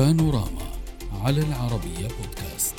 [0.00, 0.62] بانوراما
[1.24, 2.74] على العربية بودكاست.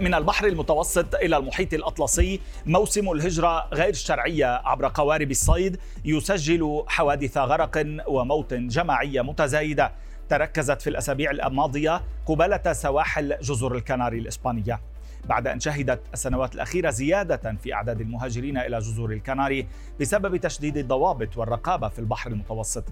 [0.00, 7.38] من البحر المتوسط إلى المحيط الأطلسي موسم الهجرة غير الشرعية عبر قوارب الصيد يسجل حوادث
[7.38, 9.92] غرق وموت جماعية متزايدة.
[10.28, 14.80] تركزت في الأسابيع الماضية قبالة سواحل جزر الكناري الإسبانية.
[15.28, 19.66] بعد أن شهدت السنوات الأخيرة زيادة في أعداد المهاجرين إلى جزر الكناري
[20.00, 22.84] بسبب تشديد الضوابط والرقابة في البحر المتوسط.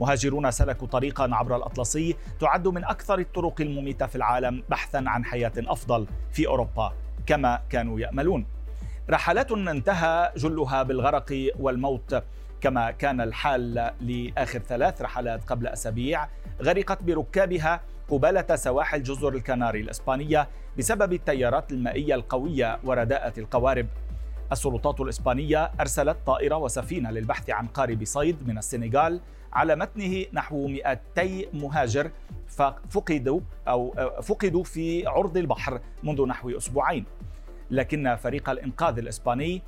[0.00, 5.52] مهاجرون سلكوا طريقا عبر الأطلسي تعد من أكثر الطرق المميتة في العالم بحثا عن حياة
[5.58, 6.92] أفضل في أوروبا
[7.26, 8.46] كما كانوا يأملون.
[9.10, 12.22] رحلات انتهى جلها بالغرق والموت.
[12.60, 16.28] كما كان الحال لآخر ثلاث رحلات قبل أسابيع
[16.62, 23.86] غرقت بركابها قبالة سواحل جزر الكناري الإسبانية بسبب التيارات المائية القوية ورداءة القوارب.
[24.52, 29.20] السلطات الإسبانية أرسلت طائرة وسفينة للبحث عن قارب صيد من السنغال
[29.52, 30.98] على متنه نحو 200
[31.52, 32.10] مهاجر
[32.46, 37.04] ففقدوا أو فقدوا في عرض البحر منذ نحو أسبوعين.
[37.70, 39.62] لكن فريق الإنقاذ الإسباني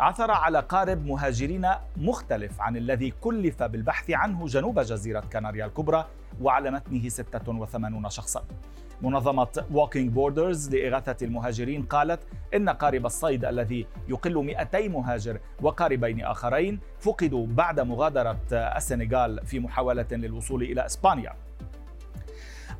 [0.00, 6.06] عثر على قارب مهاجرين مختلف عن الذي كلف بالبحث عنه جنوب جزيرة كناريا الكبرى
[6.40, 8.44] وعلى متنه 86 شخصا.
[9.02, 12.20] منظمة Walking Borders لإغاثة المهاجرين قالت
[12.54, 20.06] إن قارب الصيد الذي يقل 200 مهاجر وقاربين آخرين فقدوا بعد مغادرة السنغال في محاولة
[20.12, 21.32] للوصول إلى إسبانيا.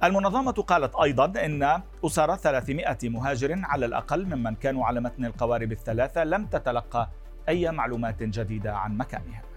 [0.04, 6.24] المنظمة قالت أيضا أن أسر 300 مهاجر على الأقل ممن كانوا على متن القوارب الثلاثة
[6.24, 7.10] لم تتلقى
[7.48, 9.51] أي معلومات جديدة عن مكانهم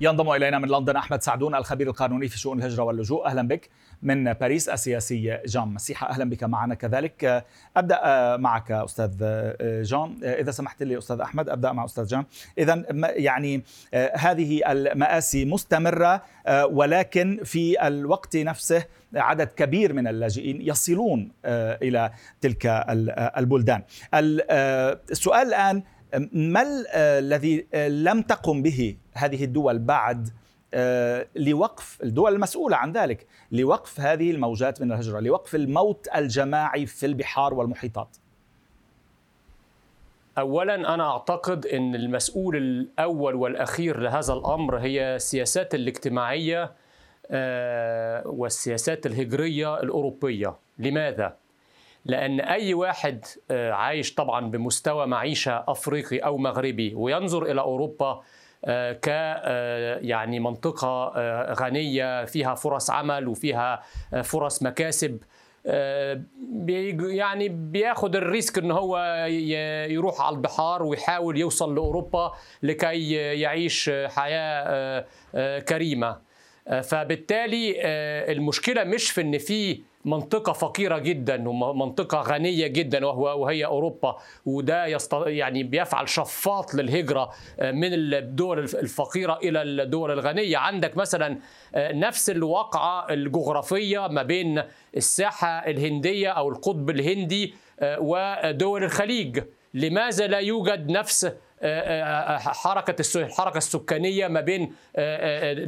[0.00, 3.26] ينضم إلينا من لندن أحمد سعدون الخبير القانوني في شؤون الهجرة واللجوء.
[3.26, 3.68] أهلا بك
[4.02, 6.10] من باريس السياسي جان مسيحة.
[6.10, 7.44] أهلا بك معنا كذلك.
[7.76, 8.00] أبدأ
[8.36, 9.10] معك أستاذ
[9.82, 10.18] جان.
[10.22, 12.24] إذا سمحت لي أستاذ أحمد أبدأ مع أستاذ جان.
[12.58, 13.62] اذا يعني
[14.14, 16.22] هذه المآسي مستمرة
[16.64, 21.32] ولكن في الوقت نفسه عدد كبير من اللاجئين يصلون
[21.82, 22.10] إلى
[22.40, 22.66] تلك
[23.38, 23.82] البلدان.
[24.14, 25.82] السؤال الآن
[26.32, 26.64] ما
[26.94, 30.28] الذي لم تقم به هذه الدول بعد
[31.36, 37.54] لوقف الدول المسؤولة عن ذلك لوقف هذه الموجات من الهجرة لوقف الموت الجماعي في البحار
[37.54, 38.16] والمحيطات.
[40.38, 46.72] اولا أنا أعتقد إن المسؤول الأول والأخير لهذا الأمر هي السياسات الاجتماعية
[48.26, 50.56] والسياسات الهجرية الأوروبية.
[50.78, 51.36] لماذا؟
[52.04, 58.22] لأن أي واحد عايش طبعا بمستوى معيشة أفريقي أو مغربي وينظر إلى أوروبا
[59.02, 59.06] ك
[60.02, 61.12] يعني منطقة
[61.52, 63.82] غنية فيها فرص عمل وفيها
[64.22, 65.18] فرص مكاسب
[67.00, 69.24] يعني بياخد الريسك إن هو
[69.88, 72.32] يروح على البحار ويحاول يوصل لأوروبا
[72.62, 75.04] لكي يعيش حياة
[75.68, 76.18] كريمة.
[76.82, 77.74] فبالتالي
[78.32, 84.16] المشكلة مش في إن في منطقة فقيرة جدا ومنطقه غنية جدا وهو وهي أوروبا
[84.46, 90.56] وده يست يعني بيفعل شفاط للهجرة من الدول الفقيرة إلى الدول الغنية.
[90.56, 91.38] عندك مثلا
[91.76, 94.62] نفس الواقعة الجغرافية ما بين
[94.96, 99.40] الساحة الهندية أو القطب الهندي ودول الخليج.
[99.74, 101.32] لماذا لا يوجد نفس
[102.38, 104.72] حركة الحركة السكانية ما بين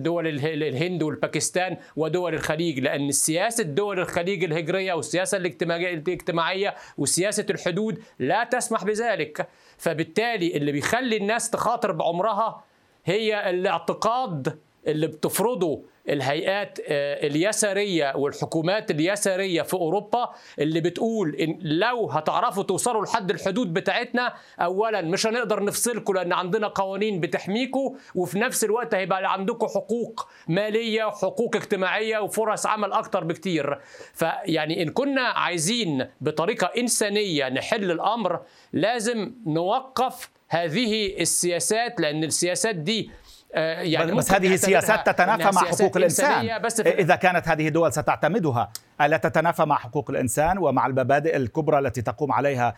[0.03, 8.45] دول الهند والباكستان ودول الخليج لأن سياسة دول الخليج الهجرية والسياسة الاجتماعية وسياسة الحدود لا
[8.45, 9.49] تسمح بذلك.
[9.79, 12.65] فبالتالي اللي بيخلي الناس تخاطر بعمرها
[13.05, 20.28] هي الاعتقاد اللي بتفرضه الهيئات اليسارية والحكومات اليسارية في أوروبا
[20.59, 26.69] اللي بتقول إن لو هتعرفوا توصلوا لحد الحدود بتاعتنا أولا مش هنقدر نفصلكم لأن عندنا
[26.69, 33.78] قوانين بتحميكم وفي نفس الوقت هيبقى عندكم حقوق مالية وحقوق اجتماعية وفرص عمل أكتر بكتير.
[34.15, 38.41] فيعني إن كنا عايزين بطريقة إنسانية نحل الأمر
[38.73, 43.11] لازم نوقف هذه السياسات لأن السياسات دي
[43.54, 46.62] يعني بس هذه سياسات تتنافى مع حقوق الإنسان.
[46.62, 52.02] بس إذا كانت هذه الدول ستعتمدها ألا تتنافى مع حقوق الإنسان ومع المبادئ الكبرى التي
[52.02, 52.75] تقوم عليها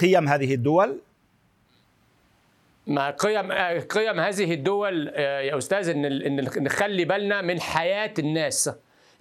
[0.00, 0.98] قيم هذه الدول؟
[2.86, 8.70] ما قيم قيم هذه الدول يا أستاذ إن إن نخلي بالنا من حياة الناس.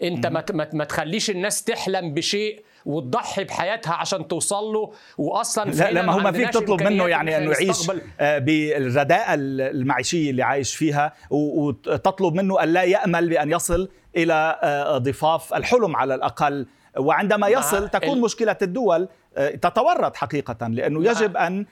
[0.04, 0.44] انت ما
[0.74, 4.92] ما تخليش الناس تحلم بشيء وتضحي بحياتها عشان توصل له.
[5.18, 10.44] واصلا لا لا ما هو ما فيك تطلب منه يعني انه يعيش بالرداءه المعيشية اللي
[10.44, 14.60] عايش فيها وتطلب منه أن لا يأمل بأن يصل إلى
[15.04, 16.66] ضفاف الحلم على الأقل.
[16.98, 21.66] وعندما يصل تكون مشكلة الدول تتورط حقيقة لأنه يجب أن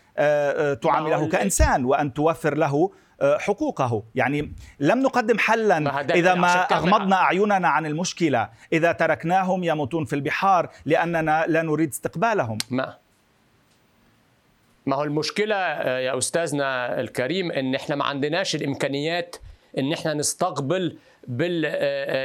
[0.80, 4.04] تعامله كإنسان وأن توفر له حقوقه.
[4.16, 8.50] يعني لم نقدم حلا إذا ما أغمضنا أعيننا عن المشكلة.
[8.74, 12.58] إذا تركناهم يموتون في البحار لأننا لا نريد استقبالهم.
[12.70, 12.98] ما؟
[14.86, 15.56] ما هو المشكلة
[16.00, 19.36] يا أستاذنا الكريم إن إحنا ما عندناش الإمكانيات
[19.78, 21.64] إن إحنا نستقبل بال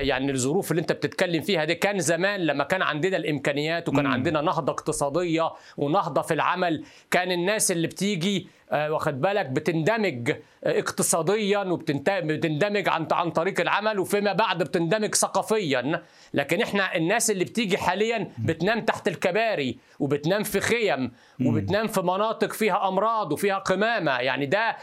[0.08, 4.12] يعني الظروف اللي انت بتتكلم فيها دي كان زمان لما كان عندنا الإمكانيات وكان مم.
[4.12, 10.32] عندنا نهضة اقتصادية ونهضة في العمل كان الناس اللي بتيجي واخد بالك؟ بتندمج
[10.64, 16.02] اقتصاديا وبتندمج عن عن طريق العمل وفيما بعد بتندمج ثقافيا.
[16.34, 21.12] لكن إحنا الناس اللي بتيجي حاليا بتنام تحت الكباري وبتنام في خيم
[21.46, 24.18] وبتنام في مناطق فيها أمراض وفيها قمامة.
[24.18, 24.76] يعني ده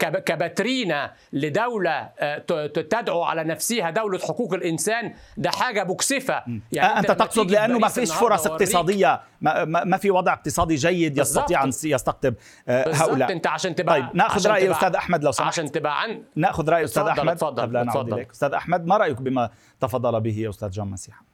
[0.00, 2.08] كباترينا لدولة
[2.74, 5.14] تدعو على نفسها دولة حقوق الإنسان.
[5.36, 6.42] ده حاجة مكسفة.
[6.72, 11.64] يعني إنت تقصد لأنه ما فيش فرص اقتصادية ما, ما في وضع اقتصادي جيد يستطيع
[11.64, 12.34] أن يستقطب
[12.68, 13.27] هؤلاء.
[13.30, 15.48] انت عشان تبقى طيب نأخذ رأي أستاذ أحمد لو سمحت.
[15.48, 17.36] عشان تبقى عن نأخذ رأي أستاذ أحمد.
[17.36, 21.24] تفضل قبل ان نعود اليك أستاذ أحمد ما رأيك بما تفضل به أستاذ جان مسيحة؟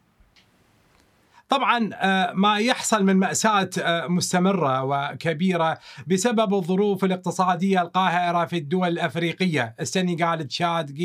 [1.49, 1.91] طبعا
[2.35, 3.71] ما يحصل من مأساة
[4.09, 9.75] مستمرة وكبيرة بسبب الظروف الاقتصادية القاهرة في الدول الأفريقية.
[9.81, 10.99] السنغال تشاد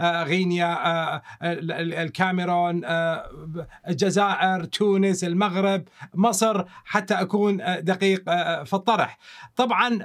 [0.00, 1.22] غينيا
[2.02, 2.80] الكاميرون
[3.88, 5.84] الجزائر تونس المغرب
[6.14, 8.24] مصر حتى أكون دقيق
[8.64, 9.18] في الطرح.
[9.56, 9.98] طبعا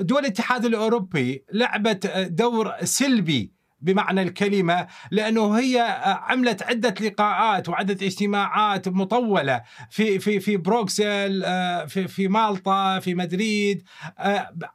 [0.00, 8.88] دول الاتحاد الأوروبي لعبت دور سلبي بمعنى الكلمة لأنه هي عملت عدة لقاءات وعدة اجتماعات
[8.88, 11.42] مطولة في في في بروكسل
[11.88, 13.82] في في مالطا في مدريد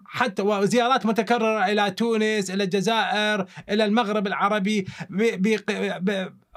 [0.05, 4.85] حتى وزيارات متكررة إلى تونس إلى الجزائر إلى المغرب العربي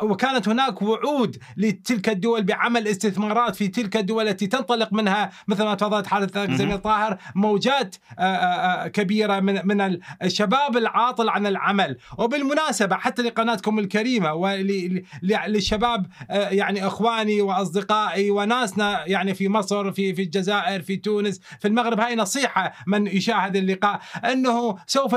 [0.03, 5.75] وكانت هناك وعود لتلك الدول بعمل استثمارات في تلك الدول التي تنطلق منها مثل ما
[5.75, 7.97] تفضلت حالة زميل طاهر موجات
[8.93, 11.97] كبيرة من من الشباب العاطل عن العمل.
[12.19, 20.83] وبالمناسبة حتى لقناتكم الكريمة وللشباب يعني إخواني وأصدقائي وناسنا يعني في مصر في في الجزائر
[20.83, 25.17] في تونس في المغرب هاي نصيحة من يشاهد اللقاء أنه سوف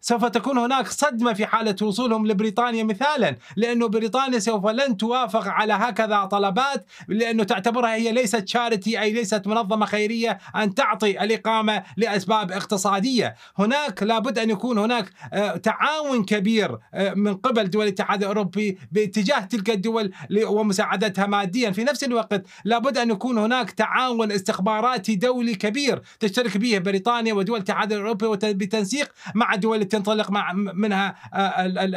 [0.00, 5.72] سوف تكون هناك صدمة في حالة وصولهم لبريطانيا مثالا لأنه بريطانيا سوف لن توافق على
[5.72, 12.52] هكذا طلبات لأنه تعتبرها هي ليست شارتي أي ليست منظمة خيرية أن تعطي الإقامة لأسباب
[12.52, 15.08] اقتصادية، هناك لابد أن يكون هناك
[15.62, 16.78] تعاون كبير
[17.16, 20.12] من قبل دول الاتحاد الأوروبي باتجاه تلك الدول
[20.46, 26.78] ومساعدتها ماديا، في نفس الوقت لابد أن يكون هناك تعاون استخباراتي دولي كبير تشترك به
[26.78, 30.30] بريطانيا ودول الاتحاد الأوروبي بتنسيق مع الدول التي تنطلق
[30.74, 31.14] منها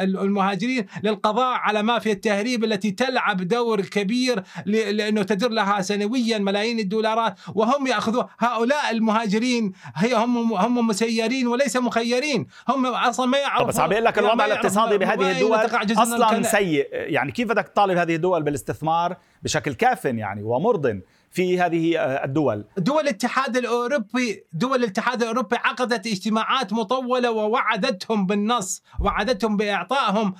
[0.00, 7.34] المهاجرين للقضاء على مافيا التهريب التي تلعب دور كبير لأنه تدر لها سنويا ملايين الدولارات
[7.54, 13.80] وهم يأخذون هؤلاء المهاجرين هي هم هم مسيرين وليس مخيرين هم أصلا ما يعرفون بس
[13.80, 15.58] عم لك الوضع الاقتصادي بهذه الدول
[16.02, 16.88] أصلا سيء.
[16.92, 21.00] يعني كيف بدك تطالب هذه الدول بالاستثمار بشكل كاف يعني ومرض؟
[21.30, 22.64] في هذه الدول.
[22.76, 30.34] دول الاتحاد الأوروبي دول الاتحاد الأوروبي عقدت اجتماعات مطولة ووعدتهم بالنص وعدتهم بإعطائهم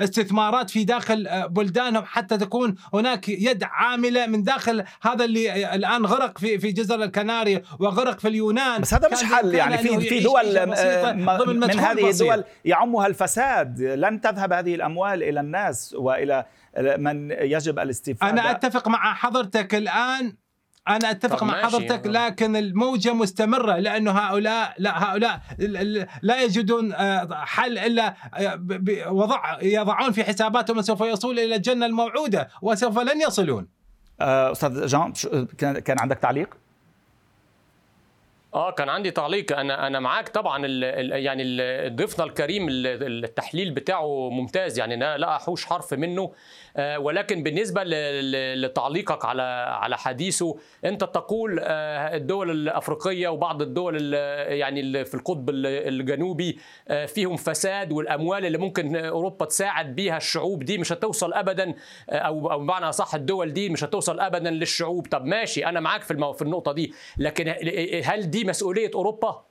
[0.00, 6.38] استثمارات في داخل بلدانهم حتى تكون هناك يد عاملة من داخل هذا اللي الآن غرق
[6.38, 8.80] في في جزر الكناري وغرق في اليونان.
[8.80, 9.78] بس هذا مش حل يعني.
[9.78, 10.66] في في دول
[11.56, 13.80] من هذه الدول يعمها الفساد.
[13.80, 16.44] لن تذهب هذه الأموال إلى الناس وإلى
[16.98, 18.30] من يجب الاستفادة.
[18.30, 19.41] أنا أتفق مع حضرتك
[19.74, 20.36] الآن
[20.88, 25.40] أنا أتفق مع حضرتك لكن الموجة مستمرة لأنه هؤلاء لا هؤلاء
[26.22, 26.94] لا يجدون
[27.32, 28.14] حل إلا
[29.08, 33.68] وضع يضعون في حساباتهم سوف يصول إلى الجنة الموعودة وسوف لن يصلون
[34.20, 35.12] أستاذ جان
[35.78, 36.61] كان عندك تعليق؟
[38.54, 39.58] آه كان عندي تعليق.
[39.58, 40.66] أنا أنا معاك طبعا.
[40.66, 41.44] ال ال يعني
[41.88, 44.78] ضيفنا الكريم التحليل بتاعه ممتاز.
[44.78, 46.32] يعني أنا لا أحوش حرف منه.
[46.76, 47.82] آه ولكن بالنسبة
[48.54, 49.42] لتعليقك على
[49.82, 54.14] على حديثه أنت تقول آه الدول الأفريقية وبعض الدول
[54.48, 60.78] يعني في القطب الجنوبي آه فيهم فساد والأموال اللي ممكن أوروبا تساعد بيها الشعوب دي
[60.78, 61.74] مش هتوصل ابدا
[62.10, 65.06] أو أو بمعنى أصح الدول دي مش هتوصل ابدا للشعوب.
[65.10, 66.92] طب ماشي أنا معاك في في النقطة دي.
[67.18, 67.54] لكن
[68.04, 69.44] هل دي مسؤولية أوروبا؟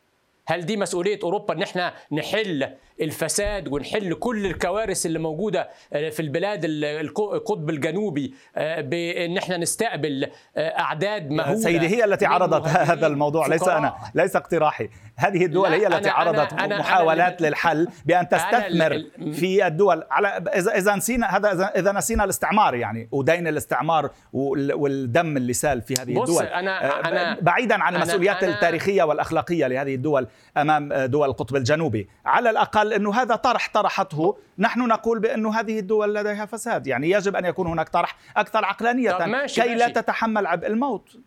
[0.47, 2.69] هل دي مسؤولية أوروبا إن إحنا نحل
[3.01, 11.59] الفساد ونحل كل الكوارث اللي موجودة في البلاد القطب الجنوبي بإن إحنا نستقبل أعداد مهولة
[11.59, 14.89] سيدي هي التي عرضت هذا الموضوع ليس أنا ليس اقتراحي.
[15.15, 19.03] هذه الدول هي التي أنا عرضت أنا محاولات أنا للحل بأن تستثمر
[19.33, 20.03] في الدول.
[20.11, 25.93] على اذا إذا نسينا هذا اذا نسينا الاستعمار يعني ودين الاستعمار والدم اللي سال في
[25.93, 26.45] هذه الدول.
[26.45, 30.27] أنا أنا بعيدا عن المسؤوليات التاريخية والأخلاقية لهذه الدول
[30.57, 32.09] أمام دول القطب الجنوبي.
[32.25, 34.37] على الأقل إنه هذا طرح طرحته.
[34.59, 36.87] نحن نقول بأنه هذه الدول لديها فساد.
[36.87, 39.11] يعني يجب أن يكون هناك طرح أكثر عقلانية.
[39.11, 39.75] كي ماشي.
[39.75, 41.17] لا تتحمل عبء الموت.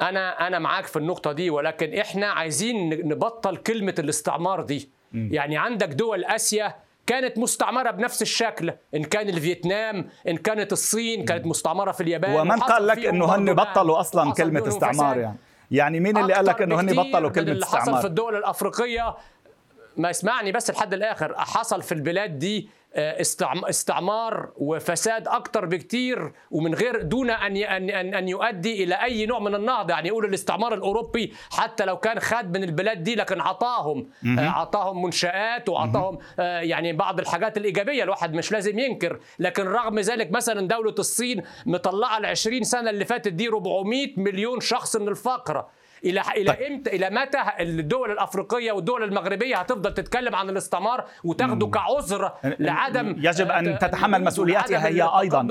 [0.00, 4.90] أنا أنا معاك في النقطة دي ولكن إحنا عايزين نبطل كلمة الاستعمار دي.
[5.12, 5.34] م.
[5.34, 6.74] يعني عندك دول آسيا
[7.06, 8.72] كانت مستعمرة بنفس الشكل.
[8.94, 12.40] إن كان الفيتنام إن كانت الصين كانت مستعمرة في اليابان.
[12.40, 15.36] ومن قال لك إنه هن بطلوا أصلا كلمة استعمار يعني.
[15.70, 18.36] يعني مين اللي قال لك إنه هن بطلوا كلمة اللي استعمار اللي حصل في الدول
[18.36, 19.14] الأفريقية
[19.96, 23.20] ما اسمعني بس لحد الآخر حصل في البلاد دي آه،
[23.68, 29.54] استعمار وفساد أكثر بكثير ومن غير دون أن ان ان يؤدي إلى أي نوع من
[29.54, 35.02] النهضه يعني يقول الاستعمار الأوروبي حتى لو كان خد من البلاد دي لكن عطاهم عطاهم
[35.02, 39.20] منشآت وعطاهم آه، يعني بعض الحاجات الإيجابية الواحد مش لازم ينكر.
[39.38, 44.60] لكن رغم ذلك مثلا دولة الصين مطلعة ال 20 سنة اللي فاتت دي 400 مليون
[44.60, 45.66] شخص من الفقر.
[46.04, 46.62] إلى إلى طيب.
[46.62, 53.50] إمتى إلى متى الدول الأفريقية والدول المغربية هتفضل تتكلم عن الاستعمار وتاخده كعذر لعدم يجب
[53.50, 55.46] أن تتحمل مسؤولياتها هي أيضا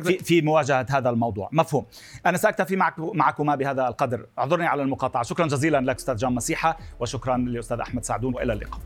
[0.00, 1.48] في, في مواجهة هذا الموضوع.
[1.52, 1.86] مفهوم.
[2.26, 4.26] أنا سأكتفي معك معكما بهذا القدر.
[4.38, 5.22] اعذرني على المقاطعة.
[5.22, 8.80] شكرا جزيلا لك أستاذ جان مسيحة وشكرا للأستاذ أحمد سعدون وإلى اللقاء.